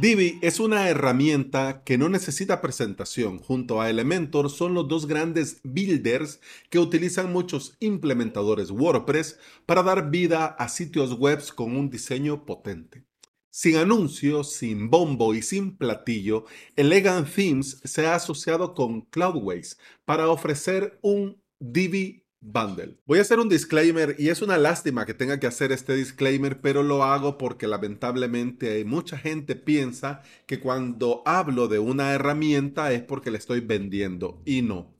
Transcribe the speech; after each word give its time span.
Divi 0.00 0.38
es 0.42 0.60
una 0.60 0.88
herramienta 0.88 1.82
que 1.84 1.98
no 1.98 2.08
necesita 2.08 2.60
presentación. 2.60 3.38
Junto 3.38 3.80
a 3.80 3.90
Elementor 3.90 4.50
son 4.50 4.74
los 4.74 4.88
dos 4.88 5.06
grandes 5.06 5.60
builders 5.62 6.40
que 6.68 6.78
utilizan 6.78 7.32
muchos 7.32 7.76
implementadores 7.80 8.70
WordPress 8.70 9.38
para 9.66 9.82
dar 9.82 10.10
vida 10.10 10.46
a 10.46 10.68
sitios 10.68 11.18
web 11.18 11.40
con 11.54 11.76
un 11.76 11.90
diseño 11.90 12.44
potente. 12.44 13.04
Sin 13.50 13.76
anuncios, 13.76 14.52
sin 14.54 14.90
bombo 14.90 15.32
y 15.32 15.42
sin 15.42 15.76
platillo, 15.76 16.44
Elegant 16.74 17.28
Themes 17.32 17.80
se 17.84 18.06
ha 18.06 18.16
asociado 18.16 18.74
con 18.74 19.02
Cloudways 19.02 19.78
para 20.04 20.28
ofrecer 20.28 20.98
un 21.02 21.40
Divi 21.60 22.23
Bundle. 22.46 22.98
Voy 23.06 23.18
a 23.18 23.22
hacer 23.22 23.40
un 23.40 23.48
disclaimer 23.48 24.16
y 24.18 24.28
es 24.28 24.42
una 24.42 24.58
lástima 24.58 25.06
que 25.06 25.14
tenga 25.14 25.40
que 25.40 25.46
hacer 25.46 25.72
este 25.72 25.94
disclaimer, 25.94 26.60
pero 26.60 26.82
lo 26.82 27.02
hago 27.02 27.38
porque 27.38 27.66
lamentablemente 27.66 28.84
mucha 28.84 29.16
gente 29.16 29.56
piensa 29.56 30.22
que 30.46 30.60
cuando 30.60 31.22
hablo 31.24 31.68
de 31.68 31.78
una 31.78 32.12
herramienta 32.12 32.92
es 32.92 33.02
porque 33.02 33.30
le 33.30 33.38
estoy 33.38 33.60
vendiendo 33.60 34.42
y 34.44 34.60
no. 34.60 34.94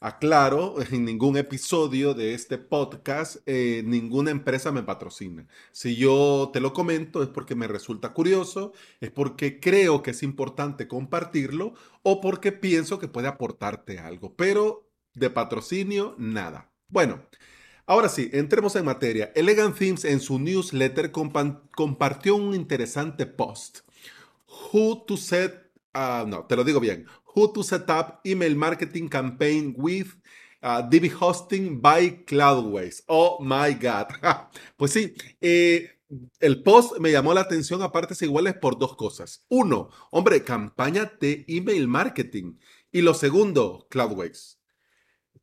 Aclaro, 0.00 0.74
en 0.92 1.06
ningún 1.06 1.38
episodio 1.38 2.12
de 2.12 2.34
este 2.34 2.58
podcast 2.58 3.36
eh, 3.46 3.82
ninguna 3.86 4.30
empresa 4.30 4.70
me 4.70 4.82
patrocina. 4.82 5.46
Si 5.70 5.96
yo 5.96 6.50
te 6.52 6.60
lo 6.60 6.74
comento 6.74 7.22
es 7.22 7.30
porque 7.30 7.54
me 7.54 7.68
resulta 7.68 8.12
curioso, 8.12 8.74
es 9.00 9.10
porque 9.10 9.60
creo 9.60 10.02
que 10.02 10.10
es 10.10 10.22
importante 10.22 10.88
compartirlo 10.88 11.72
o 12.02 12.20
porque 12.20 12.52
pienso 12.52 12.98
que 12.98 13.08
puede 13.08 13.28
aportarte 13.28 13.98
algo, 13.98 14.34
pero 14.36 14.90
de 15.14 15.30
patrocinio 15.30 16.16
nada. 16.18 16.71
Bueno, 16.92 17.26
ahora 17.86 18.10
sí, 18.10 18.28
entremos 18.34 18.76
en 18.76 18.84
materia. 18.84 19.32
Elegant 19.34 19.74
Themes 19.74 20.04
en 20.04 20.20
su 20.20 20.38
newsletter 20.38 21.10
compartió 21.10 22.36
un 22.36 22.54
interesante 22.54 23.24
post. 23.24 23.78
Who 24.46 25.02
to 25.06 25.16
set, 25.16 25.70
uh, 25.94 26.26
no, 26.28 26.44
te 26.44 26.54
lo 26.54 26.64
digo 26.64 26.80
bien. 26.80 27.06
Who 27.34 27.50
to 27.54 27.62
set 27.62 27.88
up 27.88 28.20
email 28.24 28.54
marketing 28.56 29.08
campaign 29.08 29.74
with 29.78 30.08
uh, 30.62 30.82
DB 30.86 31.10
Hosting 31.18 31.80
by 31.80 32.26
Cloudways. 32.26 33.04
Oh 33.06 33.38
my 33.40 33.72
God. 33.72 34.08
pues 34.76 34.92
sí, 34.92 35.14
eh, 35.40 35.98
el 36.40 36.62
post 36.62 36.98
me 36.98 37.10
llamó 37.10 37.32
la 37.32 37.40
atención 37.40 37.80
a 37.80 37.90
partes 37.90 38.20
iguales 38.20 38.52
por 38.52 38.78
dos 38.78 38.96
cosas. 38.96 39.46
Uno, 39.48 39.88
hombre, 40.10 40.44
campaña 40.44 41.10
de 41.18 41.46
email 41.48 41.88
marketing. 41.88 42.58
Y 42.90 43.00
lo 43.00 43.14
segundo, 43.14 43.86
Cloudways. 43.88 44.58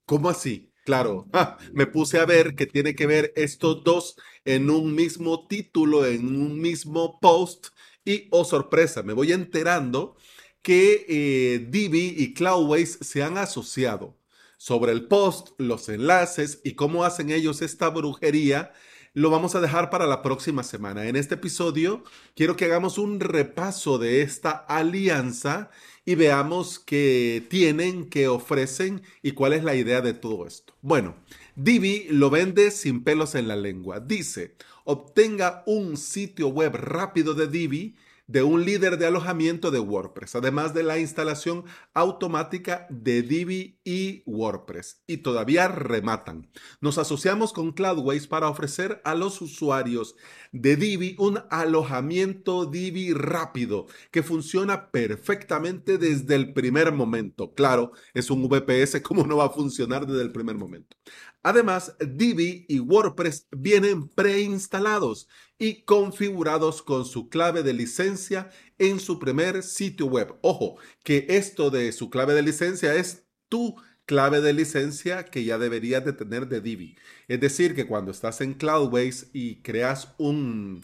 ¿Cómo 0.06 0.30
así? 0.30 0.69
Claro, 0.90 1.28
me 1.74 1.86
puse 1.86 2.18
a 2.18 2.26
ver 2.26 2.56
que 2.56 2.66
tiene 2.66 2.96
que 2.96 3.06
ver 3.06 3.32
estos 3.36 3.84
dos 3.84 4.16
en 4.44 4.72
un 4.72 4.96
mismo 4.96 5.46
título, 5.48 6.04
en 6.04 6.26
un 6.26 6.60
mismo 6.60 7.20
post 7.20 7.68
y, 8.04 8.28
oh 8.32 8.44
sorpresa, 8.44 9.04
me 9.04 9.14
voy 9.14 9.32
enterando 9.32 10.16
que 10.64 11.06
eh, 11.08 11.68
Divi 11.70 12.16
y 12.18 12.34
Cloudways 12.34 12.98
se 13.02 13.22
han 13.22 13.38
asociado. 13.38 14.18
Sobre 14.58 14.92
el 14.92 15.08
post, 15.08 15.50
los 15.60 15.90
enlaces 15.90 16.60
y 16.64 16.74
cómo 16.74 17.04
hacen 17.04 17.30
ellos 17.30 17.62
esta 17.62 17.90
brujería, 17.90 18.74
lo 19.14 19.30
vamos 19.30 19.54
a 19.54 19.62
dejar 19.62 19.92
para 19.92 20.08
la 20.08 20.24
próxima 20.24 20.64
semana. 20.64 21.08
En 21.08 21.16
este 21.16 21.36
episodio 21.36 22.04
quiero 22.36 22.56
que 22.56 22.66
hagamos 22.66 22.98
un 22.98 23.20
repaso 23.20 24.00
de 24.00 24.24
esta 24.24 24.52
alianza 24.52 25.70
y 26.10 26.16
veamos 26.16 26.80
qué 26.80 27.46
tienen, 27.50 28.10
qué 28.10 28.28
ofrecen 28.28 29.04
y 29.22 29.34
cuál 29.34 29.54
es 29.54 29.64
la 29.64 29.76
idea 29.76 30.02
de 30.02 30.16
todo 30.16 30.48
esto. 30.48 30.74
Bueno, 30.82 31.16
Divi 31.56 32.08
lo 32.10 32.32
vende 32.32 32.72
sin 32.72 33.04
pelos 33.04 33.36
en 33.36 33.48
la 33.48 33.56
lengua. 33.56 34.00
Dice, 34.00 34.56
obtenga 34.86 35.62
un 35.68 35.98
sitio 35.98 36.48
web 36.48 36.76
rápido 36.76 37.36
de 37.36 37.48
Divi 37.48 37.96
de 38.30 38.44
un 38.44 38.64
líder 38.64 39.00
de 39.00 39.08
alojamiento 39.08 39.72
de 39.72 39.80
WordPress, 39.80 40.36
además 40.36 40.76
de 40.76 40.84
la 40.84 41.00
instalación 41.00 41.64
automática 41.96 42.86
de 42.92 43.24
Divi 43.24 43.82
y 43.84 44.22
WordPress. 44.28 45.02
Y 45.08 45.18
todavía 45.18 45.68
rematan. 45.68 46.52
Nos 46.80 47.00
asociamos 47.00 47.54
con 47.54 47.72
Cloudways 47.72 48.28
para 48.28 48.48
ofrecer 48.48 49.02
a 49.04 49.16
los 49.16 49.42
usuarios 49.42 50.16
de 50.52 50.76
Divi 50.76 51.16
un 51.18 51.40
alojamiento 51.50 52.68
Divi 52.68 53.14
rápido 53.14 53.88
que 54.12 54.22
funciona 54.22 54.92
perfectamente 54.92 55.98
desde 55.98 56.36
el 56.36 56.54
primer 56.54 56.92
momento. 56.92 57.56
Claro, 57.56 57.94
es 58.14 58.30
un 58.30 58.48
VPS, 58.48 59.02
¿cómo 59.04 59.26
no 59.26 59.38
va 59.38 59.46
a 59.46 59.50
funcionar 59.50 60.06
desde 60.06 60.22
el 60.22 60.32
primer 60.32 60.56
momento? 60.56 60.96
Además, 61.42 61.96
Divi 62.00 62.66
y 62.68 62.80
WordPress 62.80 63.48
vienen 63.50 64.08
preinstalados 64.10 65.28
y 65.60 65.82
configurados 65.82 66.82
con 66.82 67.06
su 67.06 67.30
clave 67.30 67.62
de 67.62 67.74
licencia 67.74 68.50
en 68.78 69.00
su 69.00 69.20
primer 69.20 69.62
sitio 69.62 70.08
web. 70.08 70.34
Ojo, 70.42 70.78
que 71.04 71.28
esto 71.30 71.70
de 71.70 71.92
su 71.92 72.10
clave 72.10 72.34
de 72.34 72.42
licencia 72.42 72.96
es 72.96 73.26
tu 73.50 73.76
clave 74.06 74.42
de 74.42 74.54
licencia 74.54 75.26
que 75.26 75.44
ya 75.44 75.60
deberías 75.60 76.04
de 76.04 76.14
tener 76.14 76.48
de 76.48 76.62
Divi. 76.62 76.96
Es 77.28 77.40
decir, 77.42 77.76
que 77.76 77.86
cuando 77.86 78.10
estás 78.10 78.42
en 78.42 78.54
Cloudways 78.56 79.28
y 79.34 79.58
creas 79.58 80.16
un 80.18 80.84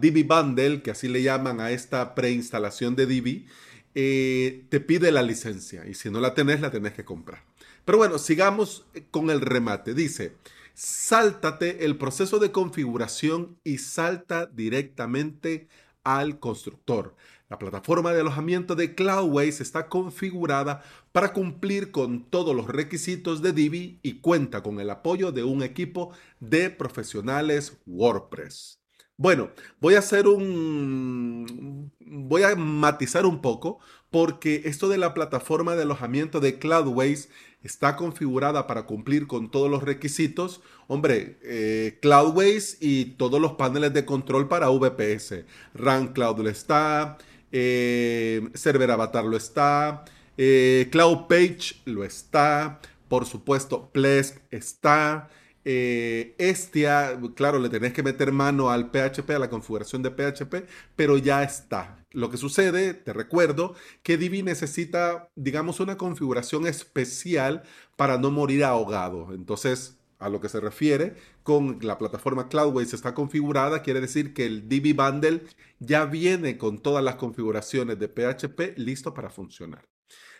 Divi 0.00 0.22
Bundle, 0.22 0.82
que 0.82 0.90
así 0.90 1.06
le 1.06 1.22
llaman 1.22 1.60
a 1.60 1.70
esta 1.70 2.14
preinstalación 2.14 2.96
de 2.96 3.06
Divi, 3.06 3.46
eh, 3.94 4.64
te 4.68 4.80
pide 4.80 5.12
la 5.12 5.22
licencia 5.22 5.86
y 5.86 5.94
si 5.94 6.10
no 6.10 6.20
la 6.20 6.34
tenés, 6.34 6.60
la 6.60 6.70
tenés 6.70 6.94
que 6.94 7.04
comprar. 7.04 7.44
Pero 7.84 7.98
bueno, 7.98 8.18
sigamos 8.18 8.84
con 9.10 9.30
el 9.30 9.40
remate. 9.40 9.94
Dice, 9.94 10.32
sáltate 10.76 11.86
el 11.86 11.96
proceso 11.96 12.38
de 12.38 12.52
configuración 12.52 13.58
y 13.64 13.78
salta 13.78 14.44
directamente 14.44 15.68
al 16.04 16.38
constructor. 16.38 17.16
La 17.48 17.58
plataforma 17.58 18.12
de 18.12 18.20
alojamiento 18.20 18.74
de 18.74 18.94
Cloudways 18.94 19.62
está 19.62 19.88
configurada 19.88 20.82
para 21.12 21.32
cumplir 21.32 21.92
con 21.92 22.28
todos 22.28 22.54
los 22.54 22.66
requisitos 22.66 23.40
de 23.40 23.54
Divi 23.54 24.00
y 24.02 24.20
cuenta 24.20 24.62
con 24.62 24.78
el 24.78 24.90
apoyo 24.90 25.32
de 25.32 25.44
un 25.44 25.62
equipo 25.62 26.12
de 26.40 26.68
profesionales 26.68 27.78
WordPress. 27.86 28.78
Bueno, 29.16 29.52
voy 29.80 29.94
a 29.94 30.00
hacer 30.00 30.28
un... 30.28 31.90
voy 32.00 32.42
a 32.42 32.54
matizar 32.54 33.24
un 33.24 33.40
poco 33.40 33.78
porque 34.16 34.62
esto 34.64 34.88
de 34.88 34.96
la 34.96 35.12
plataforma 35.12 35.76
de 35.76 35.82
alojamiento 35.82 36.40
de 36.40 36.58
Cloudways 36.58 37.28
está 37.62 37.96
configurada 37.96 38.66
para 38.66 38.86
cumplir 38.86 39.26
con 39.26 39.50
todos 39.50 39.70
los 39.70 39.82
requisitos. 39.82 40.62
Hombre, 40.86 41.36
eh, 41.42 41.98
Cloudways 42.00 42.78
y 42.80 43.16
todos 43.18 43.42
los 43.42 43.52
paneles 43.56 43.92
de 43.92 44.06
control 44.06 44.48
para 44.48 44.70
VPS. 44.70 45.44
Run 45.74 46.14
Cloud 46.14 46.38
lo 46.38 46.48
está, 46.48 47.18
eh, 47.52 48.48
Server 48.54 48.90
Avatar 48.90 49.26
lo 49.26 49.36
está, 49.36 50.06
eh, 50.38 50.88
Cloud 50.90 51.26
Page 51.28 51.82
lo 51.84 52.02
está, 52.02 52.80
por 53.08 53.26
supuesto, 53.26 53.90
Plesk 53.92 54.38
está. 54.50 55.28
Eh, 55.66 56.34
Estia, 56.38 57.20
claro, 57.34 57.58
le 57.58 57.68
tenés 57.68 57.92
que 57.92 58.02
meter 58.02 58.32
mano 58.32 58.70
al 58.70 58.90
PHP, 58.90 59.34
a 59.34 59.40
la 59.40 59.50
configuración 59.50 60.02
de 60.02 60.10
PHP, 60.10 60.64
pero 60.94 61.18
ya 61.18 61.42
está. 61.42 62.05
Lo 62.16 62.30
que 62.30 62.38
sucede, 62.38 62.94
te 62.94 63.12
recuerdo, 63.12 63.74
que 64.02 64.16
Divi 64.16 64.42
necesita, 64.42 65.28
digamos, 65.36 65.80
una 65.80 65.98
configuración 65.98 66.66
especial 66.66 67.62
para 67.94 68.16
no 68.16 68.30
morir 68.30 68.64
ahogado. 68.64 69.34
Entonces, 69.34 69.98
a 70.18 70.30
lo 70.30 70.40
que 70.40 70.48
se 70.48 70.58
refiere 70.58 71.16
con 71.42 71.78
la 71.82 71.98
plataforma 71.98 72.48
Cloudways 72.48 72.94
está 72.94 73.12
configurada, 73.12 73.82
quiere 73.82 74.00
decir 74.00 74.32
que 74.32 74.46
el 74.46 74.66
Divi 74.66 74.94
Bundle 74.94 75.44
ya 75.78 76.06
viene 76.06 76.56
con 76.56 76.78
todas 76.78 77.04
las 77.04 77.16
configuraciones 77.16 77.98
de 77.98 78.08
PHP 78.08 78.78
listo 78.78 79.12
para 79.12 79.28
funcionar. 79.28 79.86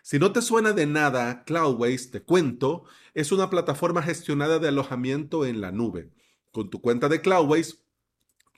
Si 0.01 0.19
no 0.19 0.33
te 0.33 0.41
suena 0.41 0.73
de 0.73 0.87
nada, 0.87 1.45
Cloudways, 1.45 2.11
te 2.11 2.23
cuento, 2.23 2.85
es 3.13 3.33
una 3.33 3.51
plataforma 3.51 4.01
gestionada 4.01 4.59
de 4.59 4.69
alojamiento 4.69 5.45
en 5.45 5.61
la 5.61 5.73
nube. 5.73 6.09
Con 6.53 6.71
tu 6.71 6.81
cuenta 6.81 7.11
de 7.11 7.21
Cloudways, 7.21 7.86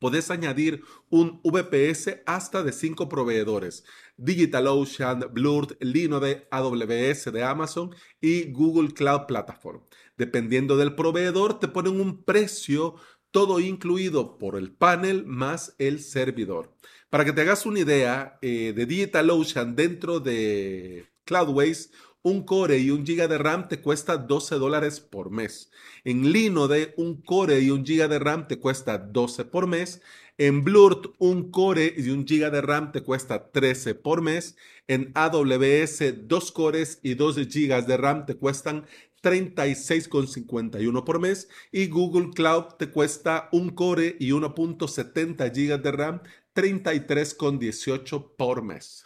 puedes 0.00 0.30
añadir 0.30 0.82
un 1.10 1.40
VPS 1.42 2.22
hasta 2.26 2.62
de 2.62 2.72
cinco 2.72 3.08
proveedores. 3.08 3.84
DigitalOcean, 4.16 5.28
Blurred, 5.32 5.76
Linode, 5.80 6.46
AWS 6.50 7.32
de 7.32 7.44
Amazon 7.44 7.94
y 8.20 8.50
Google 8.52 8.92
Cloud 8.94 9.26
Platform. 9.26 9.82
Dependiendo 10.16 10.76
del 10.76 10.94
proveedor, 10.94 11.60
te 11.60 11.68
ponen 11.68 12.00
un 12.00 12.24
precio 12.24 12.96
todo 13.30 13.60
incluido 13.60 14.38
por 14.38 14.56
el 14.56 14.72
panel 14.72 15.24
más 15.26 15.74
el 15.78 16.00
servidor. 16.00 16.74
Para 17.10 17.24
que 17.24 17.32
te 17.32 17.42
hagas 17.42 17.66
una 17.66 17.80
idea 17.80 18.38
eh, 18.42 18.72
de 18.74 18.86
DigitalOcean 18.86 19.76
dentro 19.76 20.20
de 20.20 21.08
Cloudways, 21.24 21.92
un 22.22 22.42
core 22.44 22.78
y 22.78 22.90
un 22.90 23.06
giga 23.06 23.28
de 23.28 23.38
RAM 23.38 23.68
te 23.68 23.80
cuesta 23.80 24.16
12 24.16 24.56
dólares 24.56 25.00
por 25.00 25.30
mes. 25.30 25.70
En 26.04 26.32
Linode, 26.32 26.94
un 26.96 27.22
core 27.22 27.60
y 27.60 27.70
un 27.70 27.84
giga 27.84 28.08
de 28.08 28.18
RAM 28.18 28.48
te 28.48 28.58
cuesta 28.58 28.98
12 28.98 29.44
por 29.44 29.66
mes. 29.66 30.02
En 30.36 30.62
Blurt, 30.62 31.06
un 31.18 31.50
core 31.50 31.94
y 31.96 32.10
un 32.10 32.26
giga 32.26 32.50
de 32.50 32.60
RAM 32.60 32.92
te 32.92 33.02
cuesta 33.02 33.50
13 33.50 33.94
por 33.94 34.22
mes. 34.22 34.56
En 34.86 35.10
AWS, 35.14 36.28
dos 36.28 36.52
cores 36.52 37.00
y 37.02 37.14
2 37.14 37.46
gigas 37.48 37.86
de 37.86 37.96
RAM 37.96 38.24
te 38.24 38.36
cuestan 38.36 38.86
36,51 39.22 41.04
por 41.04 41.20
mes. 41.20 41.48
Y 41.72 41.88
Google 41.88 42.30
Cloud 42.34 42.74
te 42.78 42.90
cuesta 42.90 43.48
un 43.52 43.70
core 43.70 44.16
y 44.18 44.30
1.70 44.30 45.54
gigas 45.54 45.82
de 45.82 45.92
RAM 45.92 46.20
33,18 46.54 48.36
por 48.36 48.62
mes. 48.62 49.04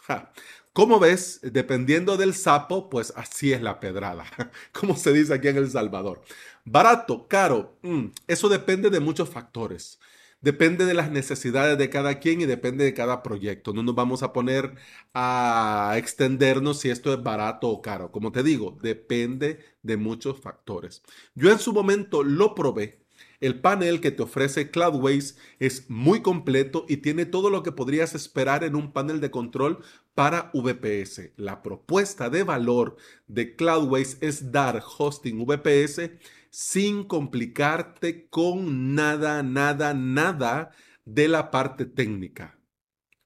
Como 0.73 0.99
ves, 0.99 1.39
dependiendo 1.43 2.17
del 2.17 2.33
sapo, 2.33 2.89
pues 2.89 3.13
así 3.15 3.53
es 3.53 3.61
la 3.61 3.79
pedrada, 3.79 4.25
como 4.71 4.95
se 4.95 5.13
dice 5.13 5.33
aquí 5.35 5.47
en 5.47 5.57
El 5.57 5.69
Salvador. 5.69 6.21
Barato, 6.65 7.27
caro, 7.27 7.77
mm, 7.83 8.07
eso 8.27 8.49
depende 8.49 8.89
de 8.89 8.99
muchos 8.99 9.29
factores. 9.29 9.99
Depende 10.41 10.85
de 10.85 10.93
las 10.95 11.09
necesidades 11.11 11.77
de 11.77 11.89
cada 11.89 12.19
quien 12.19 12.41
y 12.41 12.45
depende 12.45 12.83
de 12.83 12.93
cada 12.93 13.23
proyecto. 13.23 13.71
No 13.73 13.83
nos 13.83 13.95
vamos 13.95 14.23
a 14.23 14.33
poner 14.33 14.75
a 15.13 15.93
extendernos 15.97 16.79
si 16.79 16.89
esto 16.89 17.13
es 17.13 17.23
barato 17.23 17.69
o 17.69 17.81
caro. 17.81 18.11
Como 18.11 18.31
te 18.31 18.43
digo, 18.43 18.77
depende 18.81 19.59
de 19.83 19.95
muchos 19.97 20.41
factores. 20.41 21.03
Yo 21.35 21.51
en 21.51 21.59
su 21.59 21.71
momento 21.71 22.23
lo 22.23 22.55
probé 22.55 23.02
el 23.43 23.59
panel 23.59 23.99
que 23.99 24.11
te 24.11 24.23
ofrece 24.23 24.71
Cloudways 24.71 25.37
es 25.59 25.89
muy 25.89 26.21
completo 26.21 26.85
y 26.87 26.97
tiene 26.97 27.25
todo 27.25 27.49
lo 27.49 27.61
que 27.61 27.73
podrías 27.73 28.15
esperar 28.15 28.63
en 28.63 28.73
un 28.73 28.93
panel 28.93 29.19
de 29.19 29.31
control 29.31 29.83
para 30.15 30.49
VPS. 30.53 31.33
La 31.35 31.61
propuesta 31.61 32.29
de 32.29 32.43
valor 32.43 32.95
de 33.27 33.57
Cloudways 33.57 34.17
es 34.21 34.53
dar 34.53 34.81
hosting 34.97 35.45
VPS 35.45 36.11
sin 36.51 37.03
complicarte 37.03 38.29
con 38.29 38.95
nada, 38.95 39.43
nada, 39.43 39.93
nada 39.93 40.71
de 41.03 41.27
la 41.27 41.51
parte 41.51 41.85
técnica. 41.85 42.57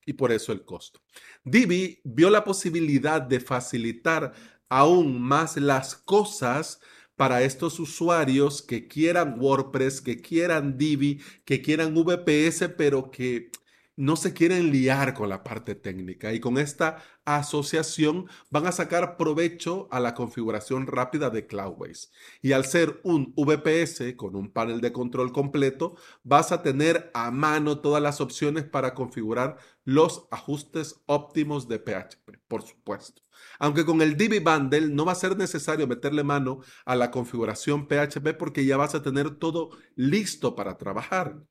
Y 0.03 0.13
por 0.13 0.31
eso 0.31 0.51
el 0.51 0.65
costo. 0.65 0.99
Divi 1.43 2.01
vio 2.03 2.31
la 2.31 2.43
posibilidad 2.43 3.21
de 3.21 3.39
facilitar 3.39 4.33
aún 4.67 5.21
más 5.21 5.57
las 5.57 5.95
cosas 5.95 6.81
para 7.17 7.41
estos 7.41 7.79
usuarios 7.79 8.61
que 8.61 8.87
quieran 8.87 9.37
WordPress, 9.39 10.01
que 10.01 10.21
quieran 10.21 10.77
Divi, 10.77 11.19
que 11.43 11.61
quieran 11.61 11.93
VPS, 11.95 12.69
pero 12.77 13.11
que 13.11 13.51
no 13.97 14.15
se 14.15 14.33
quieren 14.33 14.71
liar 14.71 15.13
con 15.13 15.27
la 15.27 15.44
parte 15.44 15.75
técnica 15.75 16.31
y 16.33 16.39
con 16.39 16.57
esta 16.57 17.03
asociación 17.25 18.27
van 18.49 18.67
a 18.67 18.71
sacar 18.71 19.17
provecho 19.17 19.89
a 19.91 19.99
la 19.99 20.13
configuración 20.13 20.88
rápida 20.88 21.29
de 21.29 21.47
Cloudways. 21.47 22.11
Y 22.41 22.53
al 22.53 22.65
ser 22.65 23.01
un 23.03 23.33
VPS 23.35 24.15
con 24.15 24.35
un 24.35 24.51
panel 24.51 24.79
de 24.81 24.94
control 24.94 25.33
completo, 25.33 25.95
vas 26.23 26.51
a 26.51 26.61
tener 26.61 27.11
a 27.13 27.31
mano 27.31 27.81
todas 27.81 28.01
las 28.01 28.21
opciones 28.21 28.63
para 28.63 28.94
configurar 28.94 29.57
los 29.83 30.27
ajustes 30.31 31.01
óptimos 31.07 31.67
de 31.67 31.79
PHP, 31.79 32.38
por 32.47 32.61
supuesto. 32.61 33.23
Aunque 33.59 33.85
con 33.85 34.01
el 34.01 34.15
Divi 34.15 34.39
Bundle 34.39 34.89
no 34.89 35.05
va 35.05 35.13
a 35.13 35.15
ser 35.15 35.38
necesario 35.38 35.88
meterle 35.88 36.23
mano 36.23 36.61
a 36.85 36.95
la 36.95 37.09
configuración 37.11 37.88
PHP 37.88 38.38
porque 38.38 38.65
ya 38.65 38.77
vas 38.77 38.95
a 38.95 39.01
tener 39.01 39.31
todo 39.35 39.71
listo 39.95 40.55
para 40.55 40.77
trabajar. 40.77 41.41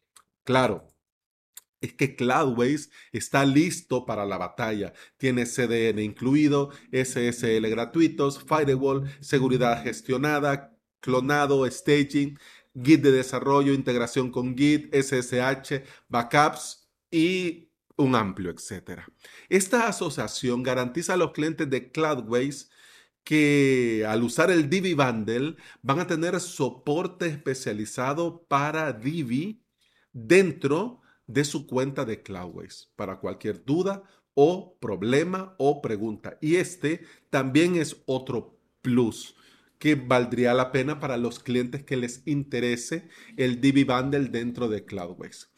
Claro, 0.44 0.87
es 1.87 1.93
que 1.94 2.17
Cloudways 2.17 2.91
está 3.12 3.44
listo 3.44 4.06
para 4.06 4.25
la 4.25 4.38
batalla. 4.38 4.93
Tiene 5.17 5.47
CDN 5.47 6.00
incluido, 6.00 6.71
SSL 6.93 7.69
gratuitos, 7.69 8.43
firewall, 8.43 9.11
seguridad 9.21 9.83
gestionada, 9.83 10.77
clonado, 11.00 11.69
staging, 11.71 12.38
Git 12.83 13.00
de 13.00 13.11
desarrollo, 13.11 13.73
integración 13.73 14.31
con 14.31 14.56
Git, 14.56 14.94
SSH, 14.94 15.83
backups 16.09 16.88
y 17.11 17.71
un 17.97 18.15
amplio 18.15 18.50
etcétera. 18.50 19.06
Esta 19.49 19.88
asociación 19.88 20.62
garantiza 20.62 21.15
a 21.15 21.17
los 21.17 21.33
clientes 21.33 21.71
de 21.71 21.91
Cloudways 21.91 22.71
que 23.25 24.05
al 24.06 24.23
usar 24.23 24.50
el 24.50 24.71
Divi 24.71 24.94
Bundle 24.94 25.56
van 25.83 25.99
a 26.00 26.06
tener 26.06 26.38
soporte 26.38 27.27
especializado 27.27 28.44
para 28.47 28.93
Divi 28.93 29.65
dentro 30.12 31.00
de 31.26 31.44
su 31.44 31.67
cuenta 31.67 32.05
de 32.05 32.23
Cloudways 32.23 32.93
para 32.96 33.19
cualquier 33.19 33.64
duda 33.64 34.02
o 34.34 34.76
problema 34.81 35.55
o 35.58 35.81
pregunta. 35.81 36.38
Y 36.40 36.56
este 36.56 37.05
también 37.31 37.76
es 37.76 38.02
otro 38.06 38.58
plus 38.82 39.34
que 39.78 39.94
valdría 39.94 40.55
la 40.55 40.73
pena 40.73 41.00
para 41.00 41.17
los 41.17 41.38
clientes 41.38 41.84
que 41.84 41.96
les 41.96 42.23
interese 42.26 43.08
el 43.37 43.61
Divi 43.61 43.84
Bundle 43.84 44.28
dentro 44.28 44.69
de 44.69 44.84
Cloudways. 44.84 45.50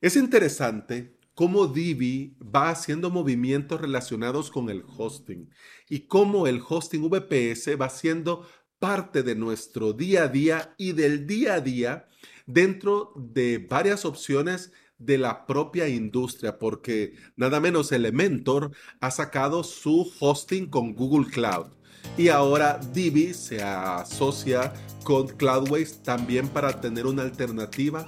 Es 0.00 0.16
interesante 0.16 1.18
cómo 1.34 1.66
Divi 1.66 2.36
va 2.42 2.70
haciendo 2.70 3.10
movimientos 3.10 3.80
relacionados 3.80 4.50
con 4.50 4.70
el 4.70 4.84
hosting 4.96 5.50
y 5.88 6.00
cómo 6.00 6.46
el 6.46 6.60
hosting 6.66 7.08
VPS 7.08 7.80
va 7.80 7.88
siendo 7.90 8.46
parte 8.78 9.22
de 9.22 9.34
nuestro 9.34 9.92
día 9.92 10.24
a 10.24 10.28
día 10.28 10.74
y 10.78 10.92
del 10.92 11.26
día 11.26 11.54
a 11.54 11.60
día 11.60 12.08
dentro 12.46 13.12
de 13.16 13.58
varias 13.58 14.04
opciones 14.04 14.72
de 14.98 15.18
la 15.18 15.46
propia 15.46 15.88
industria, 15.88 16.58
porque 16.58 17.14
nada 17.36 17.60
menos 17.60 17.92
Elementor 17.92 18.72
ha 19.00 19.10
sacado 19.10 19.62
su 19.62 20.12
hosting 20.20 20.66
con 20.66 20.94
Google 20.94 21.30
Cloud. 21.30 21.68
Y 22.16 22.28
ahora 22.28 22.80
Divi 22.92 23.34
se 23.34 23.62
asocia 23.62 24.72
con 25.04 25.28
Cloudways 25.28 26.02
también 26.02 26.48
para 26.48 26.80
tener 26.80 27.06
una 27.06 27.22
alternativa 27.22 28.06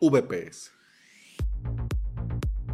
VPS. 0.00 0.75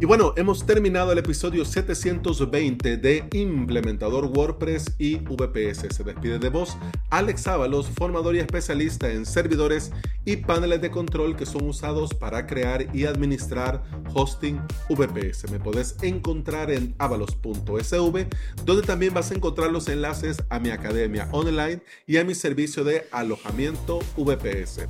Y 0.03 0.05
bueno, 0.05 0.33
hemos 0.35 0.65
terminado 0.65 1.13
el 1.13 1.17
episodio 1.17 1.63
720 1.63 2.97
de 2.97 3.25
Implementador 3.31 4.25
WordPress 4.25 4.95
y 4.97 5.15
VPS. 5.15 5.95
Se 5.95 6.03
despide 6.03 6.39
de 6.39 6.49
vos 6.49 6.77
Alex 7.09 7.47
Ábalos, 7.47 7.87
formador 7.87 8.35
y 8.35 8.39
especialista 8.39 9.09
en 9.09 9.25
servidores 9.25 9.93
y 10.25 10.35
paneles 10.35 10.81
de 10.81 10.91
control 10.91 11.37
que 11.37 11.45
son 11.45 11.69
usados 11.69 12.13
para 12.13 12.45
crear 12.47 12.93
y 12.93 13.05
administrar 13.05 13.81
hosting 14.13 14.59
VPS. 14.89 15.49
Me 15.49 15.61
podés 15.61 15.95
encontrar 16.01 16.69
en 16.69 16.93
avalos.sv, 16.97 18.27
donde 18.65 18.85
también 18.85 19.13
vas 19.13 19.31
a 19.31 19.35
encontrar 19.35 19.71
los 19.71 19.87
enlaces 19.87 20.43
a 20.49 20.59
mi 20.59 20.71
academia 20.71 21.29
online 21.31 21.81
y 22.07 22.17
a 22.17 22.25
mi 22.25 22.35
servicio 22.35 22.83
de 22.83 23.07
alojamiento 23.13 23.99
VPS 24.17 24.85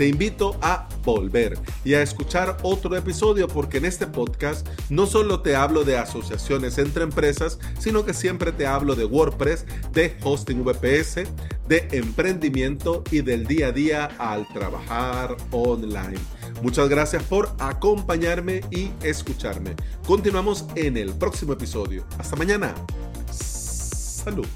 te 0.00 0.08
invito 0.08 0.56
a 0.62 0.88
volver 1.04 1.58
y 1.84 1.92
a 1.92 2.00
escuchar 2.00 2.56
otro 2.62 2.96
episodio 2.96 3.46
porque 3.46 3.76
en 3.76 3.84
este 3.84 4.06
podcast 4.06 4.66
no 4.88 5.04
solo 5.04 5.42
te 5.42 5.54
hablo 5.54 5.84
de 5.84 5.98
asociaciones 5.98 6.78
entre 6.78 7.02
empresas, 7.02 7.58
sino 7.78 8.06
que 8.06 8.14
siempre 8.14 8.50
te 8.50 8.66
hablo 8.66 8.94
de 8.94 9.04
WordPress, 9.04 9.66
de 9.92 10.16
hosting 10.24 10.64
VPS, 10.64 11.28
de 11.68 11.86
emprendimiento 11.92 13.04
y 13.10 13.20
del 13.20 13.46
día 13.46 13.66
a 13.66 13.72
día 13.72 14.06
al 14.16 14.48
trabajar 14.48 15.36
online. 15.50 16.18
Muchas 16.62 16.88
gracias 16.88 17.22
por 17.24 17.54
acompañarme 17.58 18.62
y 18.70 18.92
escucharme. 19.02 19.74
Continuamos 20.06 20.64
en 20.76 20.96
el 20.96 21.12
próximo 21.12 21.52
episodio. 21.52 22.06
Hasta 22.18 22.36
mañana. 22.36 22.74
Salud. 23.30 24.46